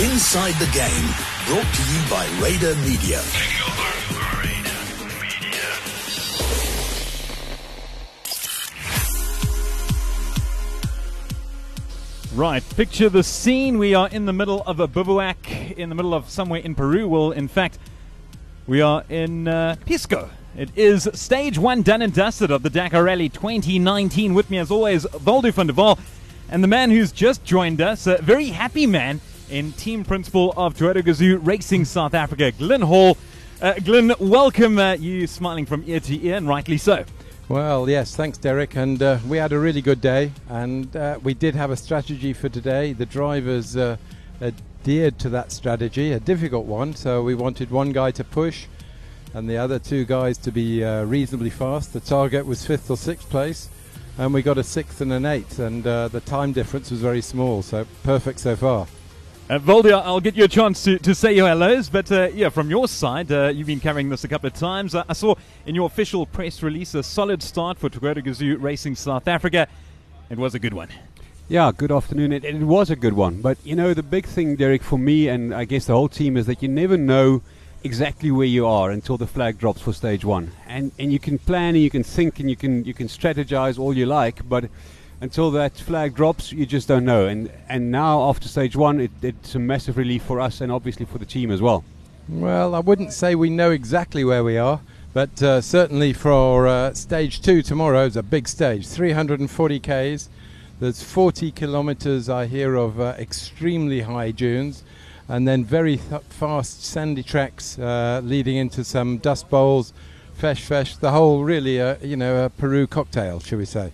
Inside 0.00 0.52
the 0.60 0.70
Game, 0.72 1.08
brought 1.48 1.74
to 1.74 1.82
you 1.90 2.08
by 2.08 2.24
Raider 2.40 2.76
Media. 2.86 3.20
Right, 12.32 12.62
picture 12.76 13.08
the 13.08 13.24
scene. 13.24 13.78
We 13.78 13.96
are 13.96 14.08
in 14.08 14.26
the 14.26 14.32
middle 14.32 14.62
of 14.68 14.78
a 14.78 14.86
bivouac, 14.86 15.50
in 15.76 15.88
the 15.88 15.96
middle 15.96 16.14
of 16.14 16.30
somewhere 16.30 16.60
in 16.60 16.76
Peru. 16.76 17.08
Well, 17.08 17.32
in 17.32 17.48
fact, 17.48 17.80
we 18.68 18.80
are 18.80 19.02
in 19.08 19.48
uh, 19.48 19.74
Pisco. 19.84 20.30
It 20.56 20.70
is 20.76 21.08
stage 21.14 21.58
one 21.58 21.82
done 21.82 22.02
and 22.02 22.14
dusted 22.14 22.52
of 22.52 22.62
the 22.62 22.70
Dakar 22.70 23.02
Rally 23.02 23.28
2019. 23.28 24.32
With 24.32 24.48
me, 24.48 24.58
as 24.58 24.70
always, 24.70 25.08
Waldo 25.26 25.50
van 25.50 25.66
der 25.66 25.72
Waal, 25.72 25.98
and 26.48 26.62
the 26.62 26.68
man 26.68 26.92
who's 26.92 27.10
just 27.10 27.44
joined 27.44 27.80
us, 27.80 28.06
a 28.06 28.18
very 28.18 28.50
happy 28.50 28.86
man 28.86 29.20
in 29.50 29.72
team 29.72 30.04
principal 30.04 30.52
of 30.56 30.74
Toyota 30.74 31.02
Gazoo 31.02 31.38
Racing 31.44 31.84
South 31.84 32.14
Africa, 32.14 32.52
Glyn 32.52 32.82
Hall. 32.82 33.16
Uh, 33.60 33.74
Glyn, 33.74 34.12
welcome. 34.20 34.78
Uh, 34.78 34.92
you 34.92 35.26
smiling 35.26 35.66
from 35.66 35.82
ear 35.86 36.00
to 36.00 36.26
ear, 36.26 36.36
and 36.36 36.48
rightly 36.48 36.78
so. 36.78 37.04
Well, 37.48 37.88
yes, 37.88 38.14
thanks, 38.14 38.38
Derek. 38.38 38.76
And 38.76 39.02
uh, 39.02 39.18
we 39.26 39.38
had 39.38 39.52
a 39.52 39.58
really 39.58 39.80
good 39.80 40.00
day, 40.00 40.32
and 40.48 40.94
uh, 40.94 41.18
we 41.22 41.34
did 41.34 41.54
have 41.54 41.70
a 41.70 41.76
strategy 41.76 42.32
for 42.32 42.48
today. 42.48 42.92
The 42.92 43.06
drivers 43.06 43.76
uh, 43.76 43.96
adhered 44.40 45.18
to 45.20 45.28
that 45.30 45.50
strategy, 45.50 46.12
a 46.12 46.20
difficult 46.20 46.66
one. 46.66 46.94
So 46.94 47.22
we 47.22 47.34
wanted 47.34 47.70
one 47.70 47.92
guy 47.92 48.10
to 48.12 48.24
push, 48.24 48.66
and 49.32 49.48
the 49.48 49.56
other 49.56 49.78
two 49.78 50.04
guys 50.04 50.36
to 50.38 50.52
be 50.52 50.84
uh, 50.84 51.04
reasonably 51.04 51.50
fast. 51.50 51.94
The 51.94 52.00
target 52.00 52.44
was 52.44 52.66
fifth 52.66 52.90
or 52.90 52.96
sixth 52.96 53.30
place, 53.30 53.70
and 54.18 54.34
we 54.34 54.42
got 54.42 54.58
a 54.58 54.62
sixth 54.62 55.00
and 55.00 55.12
an 55.12 55.24
eighth, 55.24 55.58
and 55.58 55.86
uh, 55.86 56.08
the 56.08 56.20
time 56.20 56.52
difference 56.52 56.90
was 56.90 57.00
very 57.00 57.22
small. 57.22 57.62
So 57.62 57.86
perfect 58.02 58.40
so 58.40 58.54
far. 58.56 58.86
Uh, 59.50 59.58
Voldia, 59.58 60.02
I'll 60.04 60.20
get 60.20 60.36
you 60.36 60.44
a 60.44 60.48
chance 60.48 60.84
to, 60.84 60.98
to 60.98 61.14
say 61.14 61.32
your 61.32 61.48
hellos, 61.48 61.88
but 61.88 62.12
uh, 62.12 62.28
yeah, 62.34 62.50
from 62.50 62.68
your 62.68 62.86
side, 62.86 63.32
uh, 63.32 63.46
you've 63.46 63.66
been 63.66 63.80
carrying 63.80 64.10
this 64.10 64.22
a 64.24 64.28
couple 64.28 64.46
of 64.46 64.52
times. 64.52 64.94
Uh, 64.94 65.04
I 65.08 65.14
saw 65.14 65.36
in 65.64 65.74
your 65.74 65.86
official 65.86 66.26
press 66.26 66.62
release 66.62 66.94
a 66.94 67.02
solid 67.02 67.42
start 67.42 67.78
for 67.78 67.88
Toyota 67.88 68.22
Gazoo 68.22 68.60
Racing 68.60 68.94
South 68.94 69.26
Africa. 69.26 69.66
It 70.28 70.36
was 70.36 70.54
a 70.54 70.58
good 70.58 70.74
one. 70.74 70.90
Yeah, 71.48 71.72
good 71.74 71.90
afternoon. 71.90 72.30
It, 72.34 72.44
it 72.44 72.56
was 72.56 72.90
a 72.90 72.96
good 72.96 73.14
one. 73.14 73.40
But, 73.40 73.56
you 73.64 73.74
know, 73.74 73.94
the 73.94 74.02
big 74.02 74.26
thing, 74.26 74.54
Derek, 74.54 74.82
for 74.82 74.98
me 74.98 75.28
and 75.28 75.54
I 75.54 75.64
guess 75.64 75.86
the 75.86 75.94
whole 75.94 76.10
team 76.10 76.36
is 76.36 76.44
that 76.44 76.62
you 76.62 76.68
never 76.68 76.98
know 76.98 77.40
exactly 77.82 78.30
where 78.30 78.46
you 78.46 78.66
are 78.66 78.90
until 78.90 79.16
the 79.16 79.26
flag 79.26 79.56
drops 79.56 79.80
for 79.80 79.94
stage 79.94 80.26
one. 80.26 80.52
And, 80.66 80.92
and 80.98 81.10
you 81.10 81.18
can 81.18 81.38
plan 81.38 81.74
and 81.74 81.82
you 81.82 81.88
can 81.88 82.02
think 82.02 82.38
and 82.38 82.50
you 82.50 82.56
can, 82.56 82.84
you 82.84 82.92
can 82.92 83.06
strategize 83.08 83.78
all 83.78 83.96
you 83.96 84.04
like, 84.04 84.46
but 84.46 84.68
until 85.20 85.50
that 85.52 85.76
flag 85.76 86.14
drops, 86.14 86.52
you 86.52 86.66
just 86.66 86.88
don't 86.88 87.04
know. 87.04 87.26
And 87.26 87.50
and 87.68 87.90
now 87.90 88.28
after 88.28 88.48
stage 88.48 88.76
one, 88.76 89.00
it, 89.00 89.10
it's 89.22 89.54
a 89.54 89.58
massive 89.58 89.96
relief 89.96 90.22
for 90.22 90.40
us 90.40 90.60
and 90.60 90.70
obviously 90.70 91.06
for 91.06 91.18
the 91.18 91.26
team 91.26 91.50
as 91.50 91.60
well. 91.60 91.84
Well, 92.28 92.74
I 92.74 92.80
wouldn't 92.80 93.12
say 93.12 93.34
we 93.34 93.48
know 93.48 93.70
exactly 93.70 94.22
where 94.22 94.44
we 94.44 94.58
are, 94.58 94.80
but 95.14 95.42
uh, 95.42 95.60
certainly 95.60 96.12
for 96.12 96.66
uh, 96.66 96.92
stage 96.92 97.40
two 97.40 97.62
tomorrow 97.62 98.04
is 98.04 98.16
a 98.16 98.22
big 98.22 98.46
stage, 98.46 98.86
340 98.86 99.80
k's. 99.80 100.28
There's 100.78 101.02
40 101.02 101.50
kilometers 101.52 102.28
I 102.28 102.46
hear 102.46 102.76
of 102.76 103.00
uh, 103.00 103.14
extremely 103.18 104.02
high 104.02 104.30
dunes, 104.30 104.84
and 105.26 105.48
then 105.48 105.64
very 105.64 105.96
th- 105.96 106.22
fast 106.28 106.84
sandy 106.84 107.22
tracks 107.22 107.78
uh, 107.78 108.20
leading 108.22 108.56
into 108.56 108.84
some 108.84 109.18
dust 109.18 109.48
bowls, 109.50 109.92
fesh 110.38 110.60
fesh. 110.60 111.00
The 111.00 111.10
whole 111.10 111.42
really, 111.42 111.80
uh, 111.80 111.96
you 112.00 112.16
know, 112.16 112.44
a 112.44 112.50
Peru 112.50 112.86
cocktail, 112.86 113.40
shall 113.40 113.58
we 113.58 113.64
say? 113.64 113.90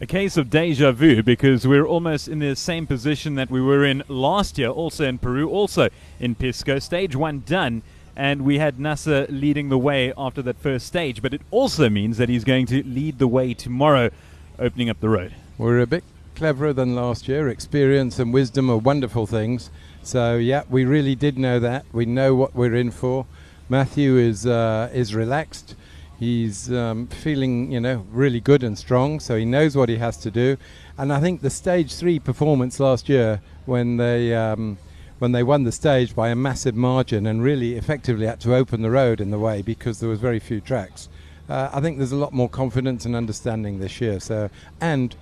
A 0.00 0.06
case 0.06 0.36
of 0.36 0.48
deja 0.48 0.92
vu 0.92 1.22
because 1.22 1.66
we're 1.66 1.86
almost 1.86 2.28
in 2.28 2.38
the 2.38 2.54
same 2.54 2.86
position 2.86 3.34
that 3.34 3.50
we 3.50 3.60
were 3.60 3.84
in 3.84 4.04
last 4.06 4.56
year, 4.56 4.68
also 4.68 5.04
in 5.04 5.18
Peru, 5.18 5.48
also 5.48 5.88
in 6.20 6.36
Pisco. 6.36 6.78
Stage 6.78 7.16
one 7.16 7.42
done, 7.44 7.82
and 8.14 8.42
we 8.42 8.58
had 8.58 8.78
Nasser 8.78 9.26
leading 9.28 9.70
the 9.70 9.78
way 9.78 10.12
after 10.16 10.40
that 10.42 10.60
first 10.60 10.86
stage. 10.86 11.20
But 11.20 11.34
it 11.34 11.42
also 11.50 11.88
means 11.88 12.16
that 12.18 12.28
he's 12.28 12.44
going 12.44 12.66
to 12.66 12.84
lead 12.84 13.18
the 13.18 13.26
way 13.26 13.54
tomorrow, 13.54 14.10
opening 14.58 14.88
up 14.88 15.00
the 15.00 15.08
road. 15.08 15.34
We're 15.56 15.80
a 15.80 15.86
bit 15.86 16.04
cleverer 16.36 16.72
than 16.72 16.94
last 16.94 17.26
year. 17.26 17.48
Experience 17.48 18.20
and 18.20 18.32
wisdom 18.32 18.70
are 18.70 18.76
wonderful 18.76 19.26
things. 19.26 19.68
So 20.04 20.36
yeah, 20.36 20.62
we 20.70 20.84
really 20.84 21.16
did 21.16 21.36
know 21.36 21.58
that. 21.58 21.84
We 21.92 22.06
know 22.06 22.36
what 22.36 22.54
we're 22.54 22.76
in 22.76 22.92
for. 22.92 23.26
Matthew 23.68 24.16
is 24.16 24.46
uh, 24.46 24.90
is 24.94 25.12
relaxed. 25.12 25.74
He's 26.18 26.72
um, 26.72 27.06
feeling, 27.06 27.70
you 27.70 27.78
know, 27.78 28.04
really 28.10 28.40
good 28.40 28.64
and 28.64 28.76
strong, 28.76 29.20
so 29.20 29.36
he 29.36 29.44
knows 29.44 29.76
what 29.76 29.88
he 29.88 29.96
has 29.98 30.16
to 30.18 30.30
do. 30.32 30.56
And 30.96 31.12
I 31.12 31.20
think 31.20 31.42
the 31.42 31.50
stage 31.50 31.94
three 31.94 32.18
performance 32.18 32.80
last 32.80 33.08
year, 33.08 33.40
when 33.66 33.98
they 33.98 34.34
um, 34.34 34.78
when 35.20 35.32
they 35.32 35.42
won 35.42 35.64
the 35.64 35.72
stage 35.72 36.14
by 36.14 36.28
a 36.28 36.34
massive 36.34 36.74
margin 36.74 37.26
and 37.26 37.42
really 37.42 37.76
effectively 37.76 38.26
had 38.26 38.40
to 38.40 38.54
open 38.54 38.82
the 38.82 38.90
road 38.90 39.20
in 39.20 39.30
the 39.30 39.38
way 39.38 39.62
because 39.62 40.00
there 40.00 40.08
was 40.08 40.18
very 40.18 40.38
few 40.38 40.60
tracks. 40.60 41.08
Uh, 41.48 41.70
I 41.72 41.80
think 41.80 41.98
there's 41.98 42.12
a 42.12 42.16
lot 42.16 42.32
more 42.32 42.48
confidence 42.48 43.04
and 43.04 43.16
understanding 43.16 43.78
this 43.78 44.00
year. 44.00 44.20
So, 44.20 44.50
and 44.80 45.14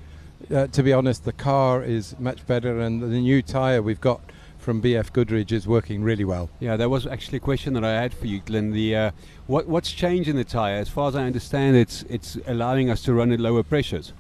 uh, 0.50 0.66
to 0.68 0.82
be 0.82 0.92
honest, 0.92 1.24
the 1.24 1.32
car 1.32 1.82
is 1.82 2.18
much 2.18 2.46
better, 2.46 2.80
and 2.80 3.02
the 3.02 3.06
new 3.06 3.42
tyre 3.42 3.82
we've 3.82 4.00
got 4.00 4.20
from 4.66 4.82
BF 4.82 5.12
Goodrich 5.12 5.52
is 5.52 5.68
working 5.68 6.02
really 6.02 6.24
well. 6.24 6.50
Yeah, 6.58 6.76
that 6.76 6.90
was 6.90 7.06
actually 7.06 7.36
a 7.36 7.40
question 7.40 7.72
that 7.74 7.84
I 7.84 7.92
had 7.92 8.12
for 8.12 8.26
you, 8.26 8.40
Glyn. 8.40 8.72
The 8.72 8.96
uh, 8.96 9.10
what 9.46 9.68
what's 9.68 9.92
changed 9.92 10.28
in 10.28 10.34
the 10.34 10.42
tyre? 10.42 10.74
As 10.80 10.88
far 10.88 11.06
as 11.06 11.14
I 11.14 11.22
understand, 11.22 11.76
it's 11.76 12.02
it's 12.08 12.36
allowing 12.48 12.90
us 12.90 13.00
to 13.04 13.14
run 13.14 13.30
at 13.30 13.38
lower 13.38 13.62
pressures. 13.62 14.12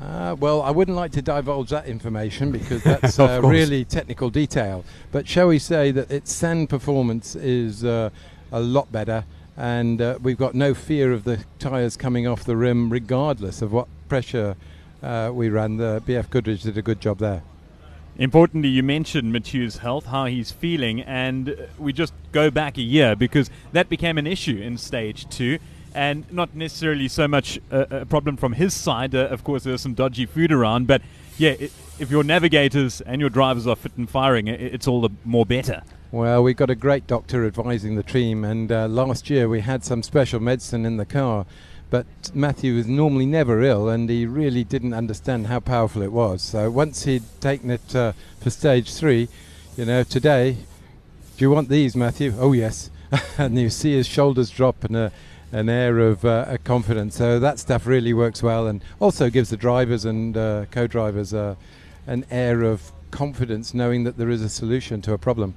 Uh, 0.00 0.34
well, 0.40 0.62
I 0.62 0.70
wouldn't 0.70 0.96
like 0.96 1.12
to 1.12 1.20
divulge 1.20 1.68
that 1.68 1.84
information 1.84 2.50
because 2.58 2.82
that's 2.82 3.18
uh, 3.18 3.42
really 3.44 3.84
technical 3.84 4.30
detail. 4.30 4.82
But 5.10 5.28
shall 5.28 5.48
we 5.48 5.58
say 5.58 5.90
that 5.90 6.10
its 6.10 6.32
sand 6.32 6.70
performance 6.70 7.36
is 7.36 7.84
uh, 7.84 8.08
a 8.50 8.60
lot 8.60 8.90
better, 8.90 9.26
and 9.58 10.00
uh, 10.00 10.18
we've 10.22 10.38
got 10.38 10.54
no 10.54 10.72
fear 10.72 11.12
of 11.12 11.24
the 11.24 11.44
tyres 11.58 11.98
coming 11.98 12.26
off 12.26 12.44
the 12.44 12.56
rim, 12.56 12.88
regardless 12.88 13.60
of 13.60 13.74
what 13.74 13.88
pressure 14.08 14.56
uh, 15.02 15.30
we 15.34 15.50
ran. 15.50 15.76
The 15.76 16.02
BF 16.06 16.30
Goodrich 16.30 16.62
did 16.62 16.78
a 16.78 16.82
good 16.82 17.02
job 17.02 17.18
there. 17.18 17.42
Importantly, 18.18 18.68
you 18.68 18.82
mentioned 18.82 19.32
Mathieu's 19.32 19.78
health, 19.78 20.06
how 20.06 20.26
he's 20.26 20.50
feeling, 20.50 21.00
and 21.00 21.56
we 21.78 21.92
just 21.94 22.12
go 22.30 22.50
back 22.50 22.76
a 22.76 22.82
year 22.82 23.16
because 23.16 23.48
that 23.72 23.88
became 23.88 24.18
an 24.18 24.26
issue 24.26 24.58
in 24.58 24.76
stage 24.76 25.26
two, 25.30 25.58
and 25.94 26.30
not 26.30 26.54
necessarily 26.54 27.08
so 27.08 27.26
much 27.26 27.58
a, 27.70 28.02
a 28.02 28.06
problem 28.06 28.36
from 28.36 28.52
his 28.52 28.74
side. 28.74 29.14
Uh, 29.14 29.28
of 29.28 29.44
course, 29.44 29.64
there's 29.64 29.80
some 29.80 29.94
dodgy 29.94 30.26
food 30.26 30.52
around, 30.52 30.86
but 30.86 31.00
yeah, 31.38 31.52
it, 31.52 31.72
if 31.98 32.10
your 32.10 32.22
navigators 32.22 33.00
and 33.00 33.20
your 33.20 33.30
drivers 33.30 33.66
are 33.66 33.76
fit 33.76 33.92
and 33.96 34.10
firing, 34.10 34.46
it, 34.46 34.60
it's 34.60 34.86
all 34.86 35.00
the 35.00 35.10
more 35.24 35.46
better. 35.46 35.82
Well, 36.10 36.42
we've 36.42 36.56
got 36.56 36.68
a 36.68 36.74
great 36.74 37.06
doctor 37.06 37.46
advising 37.46 37.94
the 37.96 38.02
team, 38.02 38.44
and 38.44 38.70
uh, 38.70 38.88
last 38.88 39.30
year 39.30 39.48
we 39.48 39.60
had 39.60 39.84
some 39.84 40.02
special 40.02 40.38
medicine 40.38 40.84
in 40.84 40.98
the 40.98 41.06
car 41.06 41.46
but 41.92 42.06
Matthew 42.32 42.76
was 42.76 42.86
normally 42.86 43.26
never 43.26 43.62
ill, 43.62 43.90
and 43.90 44.08
he 44.08 44.24
really 44.24 44.64
didn't 44.64 44.94
understand 44.94 45.48
how 45.48 45.60
powerful 45.60 46.00
it 46.00 46.10
was. 46.10 46.40
So 46.40 46.70
once 46.70 47.04
he'd 47.04 47.22
taken 47.42 47.70
it 47.70 47.94
uh, 47.94 48.14
for 48.40 48.48
stage 48.48 48.94
three, 48.94 49.28
you 49.76 49.84
know, 49.84 50.02
today, 50.02 50.56
do 51.36 51.44
you 51.44 51.50
want 51.50 51.68
these, 51.68 51.94
Matthew? 51.94 52.32
Oh 52.38 52.52
yes, 52.52 52.90
and 53.38 53.58
you 53.58 53.68
see 53.68 53.92
his 53.92 54.06
shoulders 54.06 54.48
drop 54.48 54.84
and 54.84 54.96
a, 54.96 55.12
an 55.52 55.68
air 55.68 55.98
of 55.98 56.24
uh, 56.24 56.56
confidence. 56.64 57.14
So 57.16 57.38
that 57.38 57.58
stuff 57.58 57.86
really 57.86 58.14
works 58.14 58.42
well, 58.42 58.66
and 58.66 58.82
also 58.98 59.28
gives 59.28 59.50
the 59.50 59.58
drivers 59.58 60.06
and 60.06 60.34
uh, 60.34 60.64
co-drivers 60.70 61.34
uh, 61.34 61.56
an 62.06 62.24
air 62.30 62.62
of 62.62 62.90
confidence, 63.10 63.74
knowing 63.74 64.04
that 64.04 64.16
there 64.16 64.30
is 64.30 64.40
a 64.40 64.48
solution 64.48 65.02
to 65.02 65.12
a 65.12 65.18
problem. 65.18 65.56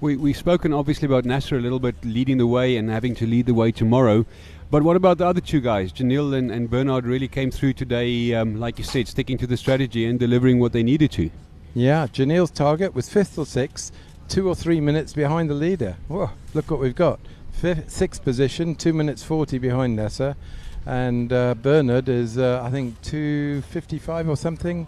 We, 0.00 0.16
we've 0.16 0.36
spoken 0.36 0.74
obviously 0.74 1.06
about 1.06 1.24
Nasser 1.24 1.56
a 1.56 1.60
little 1.60 1.78
bit 1.78 1.94
leading 2.04 2.36
the 2.36 2.46
way 2.46 2.76
and 2.76 2.90
having 2.90 3.14
to 3.16 3.26
lead 3.26 3.46
the 3.46 3.54
way 3.54 3.72
tomorrow. 3.72 4.26
But 4.70 4.82
what 4.82 4.96
about 4.96 5.18
the 5.18 5.26
other 5.26 5.40
two 5.40 5.60
guys? 5.60 5.92
Giniel 5.92 6.36
and, 6.36 6.50
and 6.50 6.68
Bernhard 6.68 7.06
really 7.06 7.28
came 7.28 7.50
through 7.50 7.72
today, 7.74 8.34
um, 8.34 8.60
like 8.60 8.78
you 8.78 8.84
said, 8.84 9.08
sticking 9.08 9.38
to 9.38 9.46
the 9.46 9.56
strategy 9.56 10.04
and 10.04 10.18
delivering 10.18 10.58
what 10.60 10.72
they 10.72 10.82
needed 10.82 11.12
to. 11.12 11.30
Yeah, 11.74 12.08
Giniel's 12.08 12.50
target 12.50 12.94
was 12.94 13.08
fifth 13.08 13.38
or 13.38 13.46
sixth, 13.46 13.92
two 14.28 14.48
or 14.48 14.54
three 14.54 14.80
minutes 14.80 15.12
behind 15.12 15.48
the 15.48 15.54
leader. 15.54 15.96
Whoa, 16.08 16.30
look 16.52 16.70
what 16.70 16.80
we've 16.80 16.94
got. 16.94 17.20
Fifth, 17.52 17.90
sixth 17.90 18.22
position, 18.22 18.74
two 18.74 18.92
minutes 18.92 19.22
40 19.22 19.58
behind 19.58 19.96
Nasser. 19.96 20.36
And 20.84 21.32
uh, 21.32 21.54
Bernhard 21.54 22.08
is, 22.08 22.36
uh, 22.36 22.60
I 22.62 22.70
think, 22.70 23.00
255 23.02 24.28
or 24.28 24.36
something, 24.36 24.86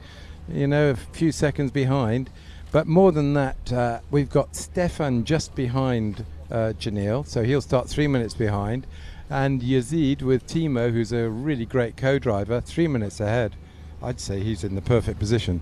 you 0.52 0.66
know, 0.66 0.90
a 0.90 0.96
few 0.96 1.32
seconds 1.32 1.70
behind. 1.70 2.30
But 2.70 2.86
more 2.86 3.12
than 3.12 3.32
that, 3.34 3.72
uh, 3.72 4.00
we've 4.10 4.28
got 4.28 4.54
Stefan 4.54 5.24
just 5.24 5.54
behind 5.54 6.24
uh, 6.50 6.74
Giniel, 6.78 7.26
so 7.26 7.42
he'll 7.42 7.62
start 7.62 7.88
three 7.88 8.06
minutes 8.06 8.34
behind 8.34 8.86
and 9.30 9.60
Yazeed 9.60 10.22
with 10.22 10.46
Timo, 10.46 10.90
who's 10.90 11.12
a 11.12 11.28
really 11.28 11.66
great 11.66 11.96
co-driver, 11.96 12.60
three 12.60 12.88
minutes 12.88 13.20
ahead. 13.20 13.56
I'd 14.02 14.20
say 14.20 14.40
he's 14.40 14.64
in 14.64 14.74
the 14.74 14.82
perfect 14.82 15.18
position. 15.18 15.60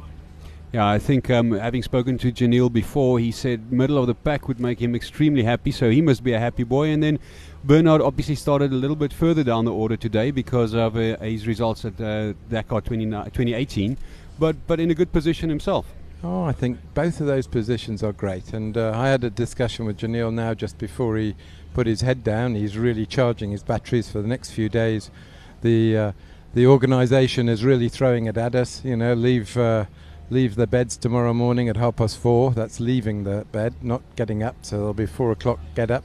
Yeah, 0.72 0.88
I 0.88 0.98
think 0.98 1.30
um, 1.30 1.52
having 1.52 1.82
spoken 1.82 2.18
to 2.18 2.32
Giniel 2.32 2.72
before, 2.72 3.18
he 3.18 3.30
said 3.32 3.72
middle 3.72 3.98
of 3.98 4.06
the 4.06 4.14
pack 4.14 4.46
would 4.48 4.60
make 4.60 4.80
him 4.80 4.94
extremely 4.94 5.42
happy, 5.42 5.70
so 5.70 5.90
he 5.90 6.02
must 6.02 6.22
be 6.22 6.32
a 6.32 6.38
happy 6.38 6.64
boy. 6.64 6.88
And 6.88 7.02
then 7.02 7.18
Bernhard 7.64 8.02
obviously 8.02 8.34
started 8.34 8.72
a 8.72 8.74
little 8.74 8.96
bit 8.96 9.12
further 9.12 9.42
down 9.42 9.64
the 9.64 9.72
order 9.72 9.96
today 9.96 10.30
because 10.30 10.74
of 10.74 10.96
uh, 10.96 11.16
his 11.18 11.46
results 11.46 11.84
at 11.84 12.00
uh, 12.00 12.34
Dakar 12.50 12.80
20, 12.80 13.06
2018, 13.06 13.96
but 14.38 14.56
but 14.66 14.80
in 14.80 14.90
a 14.90 14.94
good 14.94 15.12
position 15.12 15.48
himself. 15.48 15.86
Oh, 16.28 16.42
I 16.42 16.50
think 16.50 16.80
both 16.92 17.20
of 17.20 17.28
those 17.28 17.46
positions 17.46 18.02
are 18.02 18.12
great. 18.12 18.52
And 18.52 18.76
uh, 18.76 18.90
I 18.96 19.06
had 19.08 19.22
a 19.22 19.30
discussion 19.30 19.84
with 19.84 19.98
Giniel 19.98 20.34
now 20.34 20.54
just 20.54 20.76
before 20.76 21.16
he 21.16 21.36
put 21.72 21.86
his 21.86 22.00
head 22.00 22.24
down. 22.24 22.56
He's 22.56 22.76
really 22.76 23.06
charging 23.06 23.52
his 23.52 23.62
batteries 23.62 24.10
for 24.10 24.20
the 24.22 24.26
next 24.26 24.50
few 24.50 24.68
days. 24.68 25.12
The 25.60 25.96
uh, 25.96 26.12
the 26.52 26.66
organisation 26.66 27.48
is 27.48 27.62
really 27.64 27.88
throwing 27.88 28.26
it 28.26 28.36
at 28.36 28.56
us. 28.56 28.84
You 28.84 28.96
know, 28.96 29.14
leave 29.14 29.56
uh, 29.56 29.84
leave 30.28 30.56
the 30.56 30.66
beds 30.66 30.96
tomorrow 30.96 31.32
morning 31.32 31.68
at 31.68 31.76
half 31.76 31.94
past 31.94 32.18
four. 32.18 32.50
That's 32.50 32.80
leaving 32.80 33.22
the 33.22 33.46
bed, 33.52 33.74
not 33.80 34.02
getting 34.16 34.42
up. 34.42 34.56
So 34.62 34.76
it'll 34.78 34.94
be 34.94 35.06
four 35.06 35.30
o'clock. 35.30 35.60
Get 35.76 35.92
up, 35.92 36.02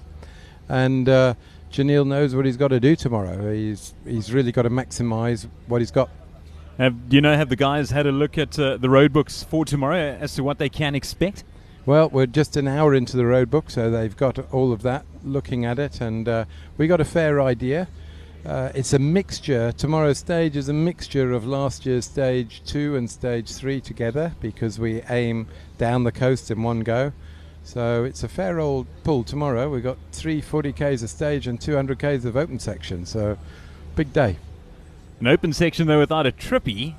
and 0.69 1.09
uh, 1.09 1.33
Giniel 1.71 2.06
knows 2.06 2.35
what 2.35 2.45
he's 2.45 2.57
got 2.57 2.68
to 2.68 2.79
do 2.79 2.95
tomorrow. 2.95 3.51
He's 3.51 3.95
he's 4.06 4.31
really 4.31 4.51
got 4.51 4.63
to 4.63 4.69
maximise 4.69 5.47
what 5.65 5.81
he's 5.81 5.91
got. 5.91 6.12
Have, 6.77 7.09
do 7.09 7.15
you 7.15 7.21
know, 7.21 7.35
have 7.35 7.50
the 7.50 7.56
guys 7.56 7.91
had 7.91 8.07
a 8.07 8.12
look 8.12 8.38
at 8.38 8.57
uh, 8.57 8.77
the 8.77 8.89
road 8.89 9.12
books 9.13 9.44
for 9.44 9.65
tomorrow 9.65 10.18
as 10.19 10.35
to 10.35 10.44
what 10.44 10.57
they 10.57 10.69
can 10.69 10.95
expect? 10.95 11.44
Well, 11.85 12.09
we're 12.09 12.27
just 12.27 12.56
an 12.57 12.68
hour 12.68 12.94
into 12.94 13.18
the 13.18 13.25
road 13.25 13.50
book, 13.50 13.69
so 13.69 13.89
they've 13.89 14.15
got 14.15 14.39
all 14.53 14.71
of 14.71 14.81
that 14.83 15.06
looking 15.23 15.65
at 15.65 15.79
it, 15.79 16.00
and 16.00 16.27
uh, 16.27 16.45
we 16.77 16.88
got 16.88 17.01
a 17.01 17.06
fair 17.06 17.41
idea. 17.41 17.88
Uh, 18.45 18.71
it's 18.73 18.94
a 18.94 19.00
mixture. 19.00 19.71
Tomorrow's 19.71 20.18
stage 20.18 20.56
is 20.56 20.69
a 20.69 20.73
mixture 20.73 21.31
of 21.31 21.45
last 21.45 21.85
year's 21.85 22.06
stage 22.06 22.63
two 22.65 22.95
and 22.95 23.09
stage 23.09 23.51
three 23.51 23.81
together 23.81 24.33
because 24.39 24.79
we 24.79 25.01
aim 25.09 25.47
down 25.77 26.03
the 26.03 26.12
coast 26.12 26.50
in 26.50 26.63
one 26.63 26.79
go. 26.79 27.12
So 27.63 28.03
it's 28.03 28.23
a 28.23 28.27
fair 28.27 28.59
old 28.59 28.88
pull 29.03 29.23
tomorrow. 29.23 29.69
We've 29.69 29.83
got 29.83 29.97
three 30.12 30.41
40k's 30.41 31.03
a 31.03 31.07
stage 31.07 31.45
and 31.45 31.59
200k's 31.59 32.25
of 32.25 32.35
open 32.35 32.57
section, 32.57 33.06
so 33.06 33.38
big 33.95 34.12
day. 34.13 34.38
An 35.21 35.27
open 35.27 35.53
section 35.53 35.85
though 35.85 36.00
without 36.00 36.25
a 36.25 36.31
tripy, 36.31 36.95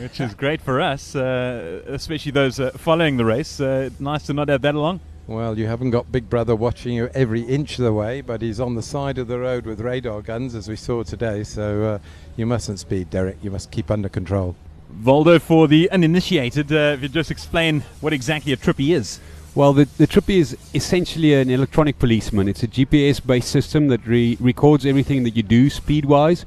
which 0.00 0.20
is 0.20 0.32
great 0.32 0.60
for 0.60 0.80
us, 0.80 1.16
uh, 1.16 1.82
especially 1.88 2.30
those 2.30 2.60
uh, 2.60 2.70
following 2.76 3.16
the 3.16 3.24
race. 3.24 3.60
Uh, 3.60 3.90
nice 3.98 4.26
to 4.26 4.32
not 4.32 4.48
have 4.48 4.62
that 4.62 4.76
along. 4.76 5.00
Well, 5.26 5.58
you 5.58 5.66
haven't 5.66 5.90
got 5.90 6.12
Big 6.12 6.30
Brother 6.30 6.54
watching 6.54 6.92
you 6.92 7.10
every 7.14 7.40
inch 7.40 7.76
of 7.80 7.84
the 7.84 7.92
way, 7.92 8.20
but 8.20 8.42
he's 8.42 8.60
on 8.60 8.76
the 8.76 8.82
side 8.82 9.18
of 9.18 9.26
the 9.26 9.40
road 9.40 9.66
with 9.66 9.80
radar 9.80 10.22
guns, 10.22 10.54
as 10.54 10.68
we 10.68 10.76
saw 10.76 11.02
today. 11.02 11.42
So 11.42 11.82
uh, 11.82 11.98
you 12.36 12.46
mustn't 12.46 12.78
speed, 12.78 13.10
Derek. 13.10 13.38
You 13.42 13.50
must 13.50 13.72
keep 13.72 13.90
under 13.90 14.08
control. 14.08 14.54
Waldo, 15.02 15.40
for 15.40 15.66
the 15.66 15.90
uninitiated, 15.90 16.70
uh, 16.70 16.94
if 16.94 17.02
you 17.02 17.08
just 17.08 17.32
explain 17.32 17.80
what 18.00 18.12
exactly 18.12 18.52
a 18.52 18.56
tripy 18.56 18.94
is. 18.94 19.18
Well, 19.56 19.72
the, 19.72 19.88
the 19.96 20.06
Tripy 20.06 20.36
is 20.36 20.56
essentially 20.72 21.34
an 21.34 21.50
electronic 21.50 21.98
policeman. 21.98 22.46
It's 22.46 22.62
a 22.62 22.68
GPS 22.68 23.26
based 23.26 23.50
system 23.50 23.88
that 23.88 24.06
re- 24.06 24.36
records 24.38 24.86
everything 24.86 25.24
that 25.24 25.34
you 25.34 25.42
do 25.42 25.68
speed 25.68 26.04
wise 26.04 26.46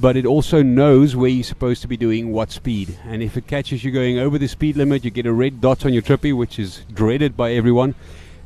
but 0.00 0.16
it 0.16 0.24
also 0.24 0.62
knows 0.62 1.14
where 1.14 1.28
you're 1.28 1.44
supposed 1.44 1.82
to 1.82 1.88
be 1.88 1.96
doing 1.96 2.32
what 2.32 2.50
speed. 2.50 2.98
And 3.04 3.22
if 3.22 3.36
it 3.36 3.46
catches 3.46 3.84
you 3.84 3.90
going 3.90 4.18
over 4.18 4.38
the 4.38 4.48
speed 4.48 4.76
limit, 4.76 5.04
you 5.04 5.10
get 5.10 5.26
a 5.26 5.32
red 5.32 5.60
dot 5.60 5.84
on 5.84 5.92
your 5.92 6.02
tripy, 6.02 6.34
which 6.34 6.58
is 6.58 6.82
dreaded 6.92 7.36
by 7.36 7.52
everyone. 7.52 7.94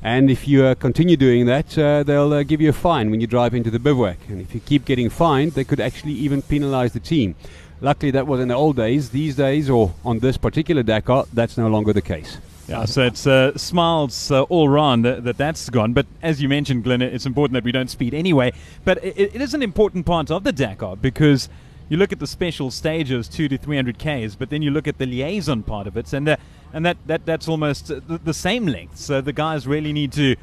And 0.02 0.30
if 0.30 0.48
you 0.48 0.64
uh, 0.64 0.74
continue 0.74 1.16
doing 1.16 1.46
that, 1.46 1.78
uh, 1.78 2.02
they'll 2.02 2.32
uh, 2.32 2.42
give 2.42 2.60
you 2.60 2.70
a 2.70 2.74
fine 2.74 3.10
when 3.10 3.20
you 3.20 3.26
drive 3.26 3.54
into 3.54 3.70
the 3.70 3.78
bivouac. 3.78 4.18
And 4.28 4.40
if 4.40 4.54
you 4.54 4.60
keep 4.60 4.84
getting 4.84 5.08
fined, 5.08 5.52
they 5.52 5.64
could 5.64 5.80
actually 5.80 6.12
even 6.14 6.42
penalize 6.42 6.92
the 6.92 7.00
team. 7.00 7.36
Luckily, 7.80 8.10
that 8.10 8.26
was 8.26 8.40
in 8.40 8.48
the 8.48 8.54
old 8.54 8.76
days. 8.76 9.10
These 9.10 9.36
days, 9.36 9.70
or 9.70 9.94
on 10.04 10.18
this 10.18 10.36
particular 10.36 10.82
Dakar, 10.82 11.26
that's 11.32 11.56
no 11.56 11.68
longer 11.68 11.92
the 11.92 12.02
case. 12.02 12.38
Yeah, 12.68 12.86
so 12.86 13.02
it's 13.02 13.26
uh, 13.26 13.56
smiles 13.58 14.30
uh, 14.30 14.42
all 14.44 14.70
round 14.70 15.04
that, 15.04 15.24
that 15.24 15.36
that's 15.36 15.68
gone. 15.68 15.92
But 15.92 16.06
as 16.22 16.40
you 16.40 16.48
mentioned, 16.48 16.84
Glyn, 16.84 17.02
it's 17.02 17.26
important 17.26 17.54
that 17.54 17.64
we 17.64 17.72
don't 17.72 17.90
speed 17.90 18.14
anyway. 18.14 18.52
But 18.84 19.04
it, 19.04 19.34
it 19.34 19.42
is 19.42 19.52
an 19.52 19.62
important 19.62 20.06
part 20.06 20.30
of 20.30 20.44
the 20.44 20.52
Dakar 20.52 20.96
because 20.96 21.50
you 21.90 21.98
look 21.98 22.12
at 22.12 22.20
the 22.20 22.26
special 22.26 22.70
stages, 22.70 23.28
two 23.28 23.48
to 23.48 23.58
three 23.58 23.76
hundred 23.76 23.98
k's, 23.98 24.34
but 24.34 24.48
then 24.48 24.62
you 24.62 24.70
look 24.70 24.88
at 24.88 24.96
the 24.96 25.06
liaison 25.06 25.62
part 25.62 25.86
of 25.86 25.96
it, 25.98 26.12
and 26.14 26.28
uh, 26.28 26.36
and 26.72 26.86
that, 26.86 26.96
that 27.06 27.26
that's 27.26 27.48
almost 27.48 27.88
the, 27.88 28.20
the, 28.24 28.34
same 28.34 28.66
length. 28.66 28.96
So 28.96 29.20
the 29.20 29.32
guys 29.32 29.66
really 29.66 29.92
need 29.92 30.12
to 30.12 30.34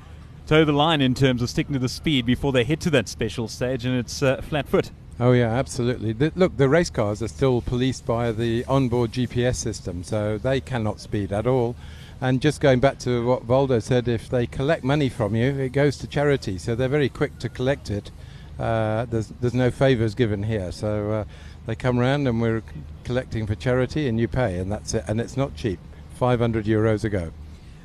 toe 0.45 0.63
the 0.63 0.71
line 0.71 1.01
in 1.01 1.15
terms 1.15 1.41
of 1.41 1.49
sticking 1.49 1.73
to 1.73 1.79
the 1.79 1.89
speed 1.89 2.25
before 2.25 2.51
they 2.51 2.63
hit 2.63 2.79
to 2.81 2.91
that 2.91 3.07
special 3.07 3.47
stage, 3.47 3.83
and 3.83 3.97
it's 3.97 4.21
uh, 4.21 4.41
flat 4.41 4.67
foot. 4.67 4.91
Oh 5.19 5.31
yeah, 5.33 5.49
absolutely. 5.49 6.13
The, 6.13 6.31
look, 6.35 6.55
the 6.57 6.69
race 6.69 6.89
cars 6.89 7.21
are 7.21 7.27
still 7.27 7.61
policed 7.61 8.05
by 8.05 8.31
the 8.31 8.63
onboard 8.65 9.11
GPS 9.11 9.55
system, 9.55 10.03
so 10.03 10.37
they 10.37 10.61
cannot 10.61 10.99
speed 10.99 11.31
at 11.31 11.47
all. 11.47 11.75
And 12.23 12.39
just 12.39 12.61
going 12.61 12.79
back 12.79 12.99
to 12.99 13.25
what 13.25 13.45
Waldo 13.45 13.79
said, 13.79 14.07
if 14.07 14.29
they 14.29 14.45
collect 14.45 14.83
money 14.83 15.09
from 15.09 15.35
you, 15.35 15.57
it 15.57 15.69
goes 15.71 15.97
to 15.97 16.07
charity. 16.07 16.59
So 16.59 16.75
they're 16.75 16.87
very 16.87 17.09
quick 17.09 17.39
to 17.39 17.49
collect 17.49 17.89
it. 17.89 18.11
Uh, 18.59 19.05
there's 19.05 19.33
there's 19.41 19.55
no 19.55 19.71
favours 19.71 20.13
given 20.13 20.43
here. 20.43 20.71
So 20.71 21.11
uh, 21.11 21.23
they 21.65 21.73
come 21.75 21.97
round 21.97 22.27
and 22.27 22.39
we're 22.39 22.61
collecting 23.03 23.47
for 23.47 23.55
charity, 23.55 24.07
and 24.07 24.19
you 24.19 24.27
pay, 24.27 24.59
and 24.59 24.71
that's 24.71 24.93
it. 24.93 25.03
And 25.07 25.19
it's 25.19 25.35
not 25.35 25.55
cheap. 25.55 25.79
500 26.17 26.65
euros 26.65 27.03
a 27.03 27.09
go. 27.09 27.31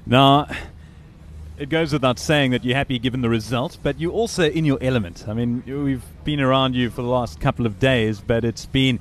Now, 0.04 0.46
it 1.56 1.70
goes 1.70 1.94
without 1.94 2.18
saying 2.18 2.50
that 2.50 2.62
you're 2.62 2.76
happy 2.76 2.98
given 2.98 3.22
the 3.22 3.30
result, 3.30 3.78
but 3.82 3.98
you're 3.98 4.12
also 4.12 4.44
in 4.44 4.66
your 4.66 4.76
element. 4.82 5.24
I 5.26 5.32
mean, 5.32 5.62
we've 5.66 6.04
been 6.24 6.40
around 6.40 6.74
you 6.74 6.90
for 6.90 7.00
the 7.00 7.08
last 7.08 7.40
couple 7.40 7.64
of 7.64 7.78
days, 7.78 8.20
but 8.20 8.44
it's 8.44 8.66
been 8.66 9.00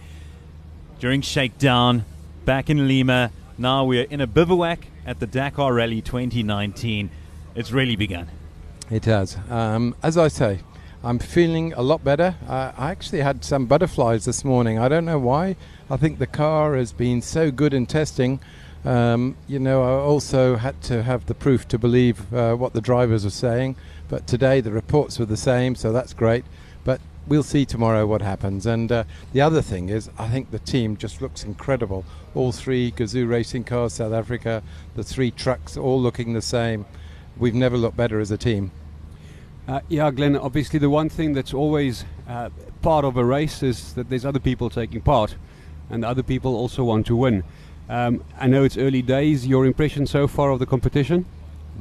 during 1.00 1.20
shakedown, 1.20 2.06
back 2.46 2.70
in 2.70 2.88
Lima. 2.88 3.32
Now 3.58 3.84
we're 3.84 4.06
in 4.06 4.22
a 4.22 4.28
bivouac 4.28 4.88
at 5.06 5.20
the 5.20 5.28
Dakar 5.28 5.74
Rally 5.74 6.02
2019. 6.02 7.10
It's 7.56 7.72
really 7.72 7.96
begun. 7.96 8.28
It 8.90 9.06
has. 9.06 9.38
Um, 9.50 9.96
as 10.04 10.18
I 10.18 10.28
say, 10.28 10.60
I'm 11.04 11.20
feeling 11.20 11.74
a 11.74 11.82
lot 11.82 12.04
better. 12.04 12.36
Uh, 12.48 12.72
I 12.78 12.92
actually 12.92 13.22
had 13.22 13.44
some 13.46 13.66
butterflies 13.66 14.26
this 14.26 14.44
morning. 14.44 14.80
I 14.80 14.88
don't 14.88 15.06
know 15.06 15.20
why. 15.20 15.56
I 15.90 15.98
think 15.98 16.20
the 16.20 16.28
car 16.28 16.76
has 16.76 16.92
been 16.92 17.22
so 17.22 17.52
good 17.52 17.74
in 17.74 17.86
testing. 17.86 18.40
Um, 18.84 19.36
you 19.48 19.60
know, 19.60 19.84
I 19.84 20.02
also 20.02 20.56
had 20.56 20.82
to 20.84 21.04
have 21.04 21.26
the 21.26 21.34
proof 21.34 21.68
to 21.70 21.80
believe 21.80 22.34
uh, 22.34 22.56
what 22.56 22.74
the 22.74 22.82
drivers 22.82 23.24
were 23.24 23.32
saying. 23.32 23.76
But 24.08 24.28
today 24.28 24.62
the 24.62 24.72
reports 24.72 25.18
were 25.18 25.26
the 25.26 25.38
same, 25.38 25.76
so 25.76 25.92
that's 25.92 26.14
great. 26.14 26.46
We'll 27.28 27.44
see 27.44 27.66
tomorrow 27.66 28.06
what 28.06 28.22
happens. 28.22 28.68
And 28.68 28.92
uh, 28.92 29.04
the 29.34 29.42
other 29.42 29.62
thing 29.62 29.90
is, 29.90 30.10
I 30.20 30.28
think 30.28 30.52
the 30.52 30.60
team 30.60 30.96
just 30.96 31.22
looks 31.22 31.44
incredible. 31.44 32.06
All 32.36 32.52
three 32.52 32.92
Gazoo 32.92 33.28
racing 33.28 33.64
cars, 33.64 33.94
South 33.94 34.14
Africa, 34.14 34.62
the 34.96 35.04
three 35.04 35.32
trucks, 35.32 35.76
all 35.76 36.00
looking 36.00 36.34
the 36.34 36.42
same. 36.42 36.86
We've 37.38 37.56
never 37.56 37.78
looked 37.78 37.98
better 37.98 38.20
as 38.20 38.30
a 38.30 38.38
team. 38.38 38.72
Uh, 39.68 39.82
yeah, 39.90 40.12
Glyn, 40.12 40.38
obviously 40.38 40.78
the 40.78 40.92
one 40.92 41.10
thing 41.10 41.34
that's 41.34 41.54
always 41.54 42.06
uh, 42.28 42.52
part 42.84 43.04
of 43.04 43.18
a 43.18 43.26
race 43.26 43.64
is 43.64 43.94
that 43.94 44.10
there's 44.10 44.24
other 44.26 44.40
people 44.40 44.70
taking 44.70 45.02
part, 45.02 45.36
and 45.90 46.06
other 46.06 46.22
people 46.22 46.56
also 46.56 46.84
want 46.84 47.08
to 47.08 47.16
win. 47.16 47.44
Um, 47.90 48.24
I 48.40 48.46
know 48.46 48.64
it's 48.64 48.78
early 48.78 49.02
days. 49.02 49.48
Your 49.48 49.66
impression 49.66 50.06
so 50.06 50.28
far 50.28 50.52
of 50.52 50.60
the 50.60 50.68
competition? 50.68 51.26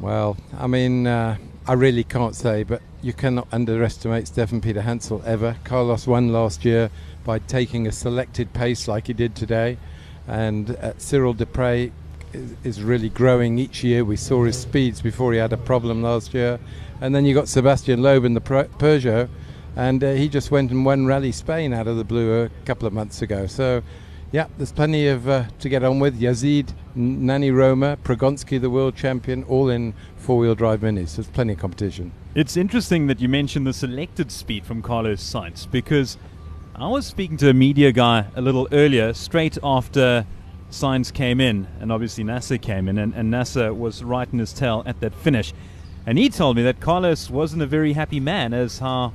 Well, 0.00 0.38
I 0.58 0.66
mean, 0.66 1.06
uh, 1.06 1.36
I 1.66 1.72
really 1.72 2.04
can't 2.04 2.36
say, 2.36 2.62
but 2.62 2.82
you 3.00 3.14
cannot 3.14 3.48
underestimate 3.50 4.26
Stéphane 4.26 4.60
Peterhansel 4.60 5.24
ever. 5.24 5.56
Carlos 5.64 6.06
won 6.06 6.28
last 6.30 6.62
year 6.62 6.90
by 7.24 7.38
taking 7.38 7.86
a 7.86 7.92
selected 7.92 8.52
pace 8.52 8.86
like 8.86 9.06
he 9.06 9.14
did 9.14 9.34
today, 9.34 9.78
and 10.28 10.76
uh, 10.76 10.92
Cyril 10.98 11.32
Despres 11.34 11.90
is, 12.34 12.54
is, 12.64 12.82
really 12.82 13.08
growing 13.08 13.58
each 13.58 13.82
year. 13.82 14.04
We 14.04 14.16
saw 14.16 14.44
his 14.44 14.58
speeds 14.58 15.00
before 15.00 15.32
he 15.32 15.38
had 15.38 15.54
a 15.54 15.56
problem 15.56 16.02
last 16.02 16.34
year, 16.34 16.60
and 17.00 17.14
then 17.14 17.24
you 17.24 17.32
got 17.32 17.46
Sébastien 17.46 18.00
Loeb 18.00 18.26
in 18.26 18.34
the 18.34 18.42
Pro- 18.42 18.64
Peugeot, 18.64 19.30
and 19.74 20.04
uh, 20.04 20.12
he 20.12 20.28
just 20.28 20.50
went 20.50 20.70
and 20.70 20.84
won 20.84 21.06
Rally 21.06 21.32
Spain 21.32 21.72
out 21.72 21.88
of 21.88 21.96
the 21.96 22.04
blue 22.04 22.42
a 22.42 22.50
couple 22.66 22.86
of 22.86 22.92
months 22.92 23.22
ago. 23.22 23.46
So 23.46 23.82
yeah, 24.32 24.48
there's 24.58 24.72
plenty 24.72 25.08
of 25.08 25.26
uh, 25.26 25.44
to 25.60 25.70
get 25.70 25.82
on 25.82 25.98
with. 25.98 26.20
Yazeed, 26.20 26.74
Nani 26.94 27.50
Roma, 27.50 27.98
Przygonski, 28.04 28.60
the 28.60 28.70
world 28.70 28.94
champion, 28.94 29.44
all 29.44 29.68
in 29.68 29.94
four-wheel 30.16 30.54
drive 30.54 30.80
minis. 30.80 31.08
So 31.08 31.22
there's 31.22 31.32
plenty 31.32 31.54
of 31.54 31.58
competition. 31.58 32.12
It's 32.34 32.56
interesting 32.56 33.06
that 33.08 33.20
you 33.20 33.28
mentioned 33.28 33.66
the 33.66 33.72
selected 33.72 34.30
speed 34.30 34.64
from 34.64 34.82
Carlos 34.82 35.22
Sainz 35.22 35.70
because 35.70 36.18
I 36.74 36.88
was 36.88 37.06
speaking 37.06 37.36
to 37.38 37.50
a 37.50 37.54
media 37.54 37.92
guy 37.92 38.26
a 38.34 38.40
little 38.40 38.66
earlier, 38.72 39.12
straight 39.14 39.58
after 39.62 40.26
Sainz 40.70 41.12
came 41.12 41.40
in, 41.40 41.68
and 41.80 41.92
obviously 41.92 42.24
Nasser 42.24 42.58
came 42.58 42.88
in, 42.88 42.98
and, 42.98 43.14
and 43.14 43.30
Nasser 43.30 43.72
was 43.72 44.02
right 44.02 44.28
in 44.32 44.40
his 44.40 44.52
tail 44.52 44.82
at 44.86 44.98
that 45.00 45.14
finish. 45.14 45.54
And 46.06 46.18
he 46.18 46.28
told 46.28 46.56
me 46.56 46.62
that 46.64 46.80
Carlos 46.80 47.30
wasn't 47.30 47.62
a 47.62 47.66
very 47.66 47.92
happy 47.92 48.20
man 48.20 48.52
as 48.52 48.80
how 48.80 49.12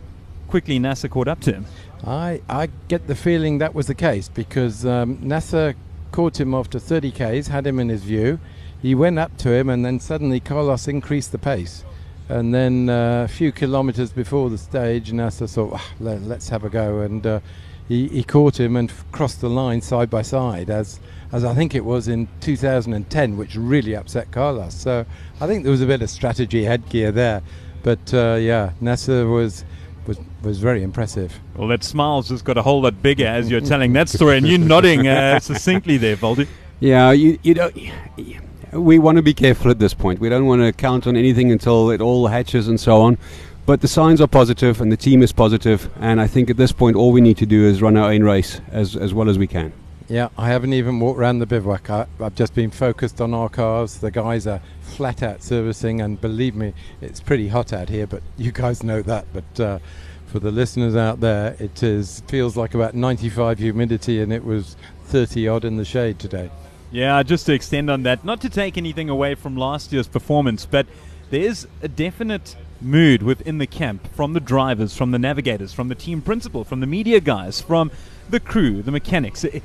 quickly 0.48 0.80
Nasser 0.80 1.08
caught 1.08 1.28
up 1.28 1.42
to 1.42 1.54
him. 1.54 1.66
I, 2.06 2.42
I 2.50 2.70
get 2.88 3.08
the 3.08 3.16
feeling 3.16 3.58
that 3.58 3.76
was 3.76 3.88
the 3.88 3.94
case 3.94 4.30
because 4.30 4.86
um, 4.86 5.20
Nasser 5.22 5.76
caught 6.12 6.40
him 6.40 6.54
after 6.54 6.80
30 6.80 7.12
Ks, 7.12 7.48
had 7.48 7.66
him 7.66 7.80
in 7.80 7.90
his 7.90 8.04
view. 8.04 8.40
He 8.82 8.96
went 8.96 9.20
up 9.20 9.38
to 9.40 9.52
him, 9.52 9.70
and 9.70 9.84
then 9.86 10.00
suddenly 10.00 10.40
Carlos 10.40 10.88
increased 10.88 11.32
the 11.32 11.38
pace. 11.38 11.84
And 12.30 12.54
then 12.54 12.90
uh, 12.90 13.24
a 13.24 13.28
few 13.28 13.52
kilometres 13.52 14.12
before 14.12 14.50
the 14.50 14.58
stage, 14.58 15.12
Nasser 15.12 15.48
thought, 15.48 15.74
ah, 15.74 15.90
let, 16.00 16.22
us 16.30 16.50
have 16.50 16.64
a 16.64 16.70
go. 16.70 17.00
And 17.00 17.26
uh, 17.26 17.40
he, 17.88 18.08
he, 18.08 18.24
caught 18.24 18.60
him 18.60 18.76
and 18.76 18.94
crossed 19.12 19.42
the 19.42 19.50
line 19.50 19.82
side 19.82 20.12
by 20.12 20.22
side, 20.22 20.70
as, 20.70 21.00
as 21.32 21.44
I 21.44 21.56
think 21.56 21.74
it 21.74 21.84
was 21.84 22.08
in 22.08 22.28
2010, 22.42 23.36
which 23.36 23.56
really 23.56 23.96
upset 23.96 24.32
Carlos. 24.32 24.76
So 24.76 25.06
I 25.42 25.48
think 25.48 25.64
there 25.64 25.72
was 25.72 25.82
a 25.82 25.88
bit 25.88 26.04
of 26.04 26.10
strategy 26.10 26.66
headgear 26.66 27.12
there. 27.12 27.42
But 27.82 28.14
uh, 28.14 28.38
yeah, 28.40 28.74
Nasser 28.80 29.28
was 29.28 29.66
was 30.08 30.20
was 30.44 30.60
very 30.60 30.84
impressive. 30.84 31.40
Well, 31.56 31.68
that 31.70 31.84
smile's 31.84 32.30
just 32.30 32.46
got 32.46 32.58
a 32.58 32.62
whole 32.62 32.82
lot 32.82 33.02
bigger 33.02 33.28
as 33.28 33.50
you're 33.50 33.62
telling 33.62 33.94
that 33.94 34.10
story, 34.10 34.38
and 34.38 34.48
you're 34.48 34.60
nodding 34.60 35.08
uh, 35.08 35.40
succinctly 35.50 35.98
there, 35.98 36.16
Voldy. 36.16 36.48
Yeah, 36.80 37.12
you 37.12 37.40
you 37.44 37.54
know. 37.54 37.70
we 38.74 39.00
want 39.00 39.18
to 39.18 39.22
be 39.22 39.34
careful 39.34 39.72
at 39.72 39.80
this 39.80 39.94
point. 39.94 40.20
We 40.20 40.30
don't 40.30 40.46
want 40.46 40.62
to 40.62 40.72
count 40.72 41.08
on 41.08 41.16
anything 41.16 41.52
until 41.52 41.90
it 41.92 42.02
all 42.02 42.28
hatches 42.28 42.68
and 42.68 42.80
so 42.80 43.02
on. 43.02 43.18
But 43.66 43.82
the 43.82 43.88
signs 43.88 44.20
are 44.20 44.28
positive 44.28 44.82
and 44.82 44.92
the 44.92 44.98
team 44.98 45.22
is 45.22 45.32
positive, 45.32 45.92
and 46.00 46.20
I 46.20 46.26
think 46.26 46.50
at 46.50 46.58
this 46.58 46.72
point 46.72 46.96
all 46.96 47.12
we 47.12 47.22
need 47.22 47.38
to 47.38 47.46
do 47.46 47.68
is 47.68 47.84
run 47.84 47.98
our 47.98 48.12
own 48.12 48.24
race 48.24 48.62
as, 48.72 48.96
as 48.96 49.14
well 49.14 49.30
as 49.30 49.38
we 49.38 49.46
can. 49.46 49.72
Yeah, 50.10 50.30
I 50.40 50.48
haven't 50.48 50.74
even 50.74 51.00
walked 51.00 51.20
around 51.20 51.38
the 51.38 51.46
bivouac. 51.46 51.88
I, 51.92 52.08
have 52.18 52.34
just 52.34 52.56
been 52.56 52.72
focused 52.72 53.22
on 53.22 53.32
our 53.32 53.48
cars. 53.48 54.00
The 54.00 54.10
guys 54.10 54.48
are 54.48 54.60
flat 54.82 55.22
out 55.22 55.44
servicing, 55.44 56.02
and 56.02 56.20
believe 56.20 56.56
me, 56.56 56.74
it's 57.00 57.22
pretty 57.22 57.48
hot 57.48 57.72
out 57.74 57.90
here. 57.90 58.08
But 58.08 58.24
you 58.36 58.52
guys 58.52 58.84
know 58.84 59.04
that. 59.04 59.28
But 59.32 59.60
uh, 59.60 59.80
for 60.26 60.40
the 60.40 60.50
listeners 60.50 60.96
out 60.96 61.20
there, 61.20 61.56
it 61.60 61.84
is 61.84 62.24
feels 62.28 62.58
like 62.58 62.74
about 62.74 62.96
95 62.96 63.60
humidity, 63.60 64.20
and 64.20 64.34
it 64.34 64.44
was 64.44 64.76
30 65.06 65.48
odd 65.48 65.64
in 65.64 65.78
the 65.78 65.86
shade 65.86 66.18
today. 66.18 66.50
Yeah, 66.92 67.22
just 67.22 67.46
to 67.46 67.54
extend 67.54 67.92
on 67.92 68.02
that, 68.04 68.26
not 68.26 68.42
to 68.42 68.50
take 68.50 68.80
anything 68.80 69.10
away 69.10 69.36
from 69.36 69.56
last 69.56 69.94
year's 69.94 70.08
performance, 70.08 70.66
but 70.66 70.88
there's 71.30 71.68
a 71.84 71.88
definite 71.88 72.56
mood 72.82 73.22
within 73.22 73.60
the 73.60 73.68
camp 73.68 74.12
from 74.16 74.34
the 74.34 74.40
drivers, 74.40 74.98
from 74.98 75.12
the 75.12 75.20
navigators, 75.20 75.72
from 75.72 75.88
the 75.88 75.94
team 75.94 76.20
principal, 76.20 76.64
from 76.64 76.80
the 76.80 76.88
media 76.88 77.20
guys, 77.20 77.62
from 77.62 77.92
the 78.28 78.40
crew, 78.40 78.82
the 78.82 78.92
mechanics. 78.92 79.44
It, 79.44 79.62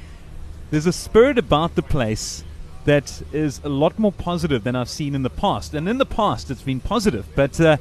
there's 0.75 0.87
a 0.87 0.93
spirit 0.93 1.39
about 1.39 1.77
the 1.77 1.83
place 1.83 2.43
that 2.85 3.23
is 3.33 3.61
a 3.63 3.69
lot 3.69 3.97
more 3.97 4.11
positive 4.11 4.65
than 4.65 4.75
I've 4.75 4.89
seen 4.89 5.15
in 5.15 5.23
the 5.23 5.31
past. 5.31 5.73
And 5.73 5.89
in 5.89 5.99
the 5.99 6.05
past, 6.05 6.51
it's 6.51 6.63
been 6.63 6.81
positive. 6.81 7.29
But 7.37 7.61
uh, 7.61 7.77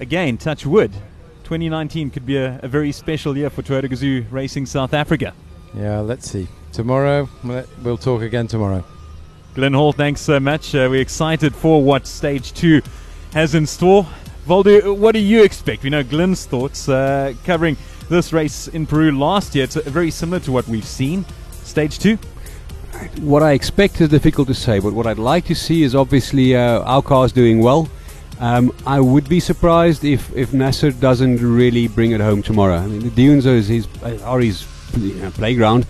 again, 0.00 0.36
touch 0.36 0.66
wood. 0.66 0.92
2019 1.44 2.10
could 2.10 2.26
be 2.26 2.36
a, 2.36 2.58
a, 2.64 2.68
very 2.68 2.90
special 2.90 3.36
year 3.36 3.48
for 3.48 3.62
Toyota 3.62 3.84
Gazoo 3.84 4.26
Racing 4.32 4.66
South 4.66 4.92
Africa. 4.92 5.34
Yeah, 5.72 6.00
let's 6.00 6.28
see. 6.28 6.48
Tomorrow, 6.72 7.28
we'll 7.84 7.96
talk 7.96 8.22
again 8.22 8.48
tomorrow. 8.48 8.84
Glyn 9.54 9.72
Hall, 9.72 9.92
thanks 9.92 10.20
so 10.20 10.40
much. 10.40 10.74
Uh, 10.74 10.88
we're 10.90 11.00
excited 11.00 11.54
for 11.54 11.80
what 11.80 12.08
stage 12.08 12.54
two 12.54 12.82
has 13.34 13.54
in 13.54 13.68
store. 13.68 14.04
Waldo, 14.48 14.92
what 14.92 15.12
do 15.12 15.20
you 15.20 15.44
expect? 15.44 15.84
We 15.84 15.90
know 15.90 16.02
Glyn's 16.02 16.44
thoughts 16.44 16.88
uh, 16.88 17.34
covering 17.44 17.76
this 18.08 18.32
race 18.32 18.66
in 18.66 18.84
Peru 18.84 19.16
last 19.16 19.54
year. 19.54 19.62
It's 19.62 19.76
very 19.76 20.10
similar 20.10 20.40
to 20.40 20.50
what 20.50 20.66
we've 20.66 20.84
seen 20.84 21.24
stage 21.64 21.98
two? 21.98 22.16
What 23.20 23.42
I 23.42 23.52
expect 23.52 24.00
is 24.00 24.08
difficult 24.08 24.48
to 24.48 24.54
say, 24.54 24.78
but 24.78 24.92
what 24.92 25.06
I'd 25.06 25.18
like 25.18 25.46
to 25.46 25.54
see 25.54 25.82
is 25.82 25.94
obviously 25.94 26.54
uh, 26.54 26.80
our 26.82 27.02
car's 27.02 27.32
doing 27.32 27.60
well. 27.60 27.88
Um, 28.40 28.72
I 28.86 29.00
would 29.00 29.28
be 29.28 29.40
surprised 29.40 30.04
if, 30.04 30.34
if 30.34 30.52
Nasser 30.52 30.90
doesn't 30.90 31.38
really 31.38 31.88
bring 31.88 32.12
it 32.12 32.20
home 32.20 32.42
tomorrow. 32.42 32.76
I 32.76 32.86
mean, 32.86 33.00
the 33.00 33.10
dunes 33.10 33.46
are 33.46 33.54
his, 33.54 33.88
are 34.22 34.40
his 34.40 34.66
you 34.96 35.14
know, 35.14 35.30
playground. 35.30 35.86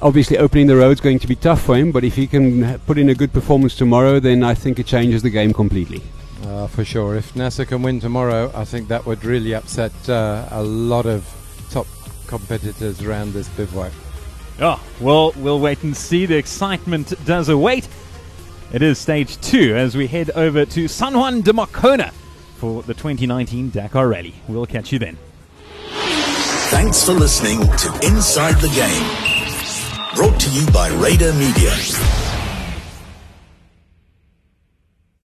Obviously, 0.00 0.38
opening 0.38 0.66
the 0.66 0.76
road 0.76 0.92
is 0.92 1.00
going 1.00 1.18
to 1.20 1.26
be 1.26 1.36
tough 1.36 1.62
for 1.62 1.76
him, 1.76 1.92
but 1.92 2.02
if 2.02 2.16
he 2.16 2.26
can 2.26 2.78
put 2.80 2.98
in 2.98 3.08
a 3.08 3.14
good 3.14 3.32
performance 3.32 3.76
tomorrow, 3.76 4.18
then 4.20 4.42
I 4.42 4.54
think 4.54 4.78
it 4.78 4.86
changes 4.86 5.22
the 5.22 5.30
game 5.30 5.52
completely. 5.52 6.02
Uh, 6.44 6.66
for 6.66 6.84
sure. 6.84 7.14
If 7.14 7.36
Nasser 7.36 7.64
can 7.64 7.82
win 7.82 8.00
tomorrow, 8.00 8.50
I 8.54 8.64
think 8.64 8.88
that 8.88 9.06
would 9.06 9.24
really 9.24 9.54
upset 9.54 9.92
uh, 10.08 10.48
a 10.50 10.62
lot 10.62 11.06
of 11.06 11.24
top 11.70 11.86
competitors 12.26 13.00
around 13.02 13.32
this 13.32 13.48
bivouac. 13.50 13.92
Oh, 14.64 14.80
well, 15.00 15.32
we'll 15.36 15.58
wait 15.58 15.82
and 15.82 15.96
see. 15.96 16.24
The 16.24 16.36
excitement 16.36 17.12
does 17.24 17.48
await. 17.48 17.88
It 18.72 18.80
is 18.80 18.96
stage 18.96 19.40
two 19.40 19.74
as 19.76 19.96
we 19.96 20.06
head 20.06 20.30
over 20.30 20.64
to 20.64 20.86
San 20.86 21.18
Juan 21.18 21.40
de 21.40 21.52
Marcona 21.52 22.12
for 22.58 22.82
the 22.84 22.94
2019 22.94 23.70
Dakar 23.70 24.06
Rally. 24.06 24.34
We'll 24.46 24.66
catch 24.66 24.92
you 24.92 25.00
then. 25.00 25.18
Thanks 26.70 27.04
for 27.04 27.12
listening 27.12 27.58
to 27.58 28.06
Inside 28.06 28.54
the 28.60 28.68
Game. 28.68 30.14
Brought 30.14 30.40
to 30.40 30.50
you 30.50 30.64
by 30.70 30.90
Radar 30.90 31.32
Media. 31.32 32.21